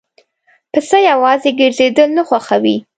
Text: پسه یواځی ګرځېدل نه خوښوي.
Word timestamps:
پسه 0.73 0.97
یواځی 1.09 1.51
ګرځېدل 1.59 2.09
نه 2.17 2.23
خوښوي. 2.27 2.77